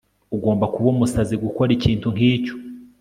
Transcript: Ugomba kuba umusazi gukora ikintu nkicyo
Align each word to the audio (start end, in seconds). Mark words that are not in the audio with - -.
Ugomba 0.35 0.65
kuba 0.73 0.87
umusazi 0.93 1.35
gukora 1.43 1.69
ikintu 1.77 2.07
nkicyo 2.15 2.53